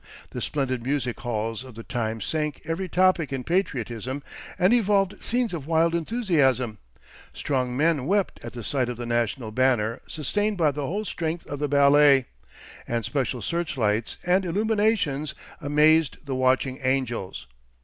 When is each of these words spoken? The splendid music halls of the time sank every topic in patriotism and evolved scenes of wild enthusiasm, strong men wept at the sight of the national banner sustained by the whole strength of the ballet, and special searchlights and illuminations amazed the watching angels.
The 0.31 0.41
splendid 0.41 0.81
music 0.81 1.19
halls 1.19 1.63
of 1.63 1.75
the 1.75 1.83
time 1.83 2.21
sank 2.21 2.61
every 2.65 2.89
topic 2.89 3.31
in 3.31 3.43
patriotism 3.43 4.23
and 4.57 4.73
evolved 4.73 5.23
scenes 5.23 5.53
of 5.53 5.67
wild 5.67 5.93
enthusiasm, 5.93 6.79
strong 7.33 7.77
men 7.77 8.07
wept 8.07 8.39
at 8.43 8.53
the 8.53 8.63
sight 8.63 8.89
of 8.89 8.97
the 8.97 9.05
national 9.05 9.51
banner 9.51 10.01
sustained 10.07 10.57
by 10.57 10.71
the 10.71 10.87
whole 10.87 11.05
strength 11.05 11.45
of 11.45 11.59
the 11.59 11.67
ballet, 11.67 12.25
and 12.87 13.05
special 13.05 13.43
searchlights 13.43 14.17
and 14.23 14.43
illuminations 14.43 15.35
amazed 15.61 16.17
the 16.25 16.33
watching 16.33 16.79
angels. 16.81 17.45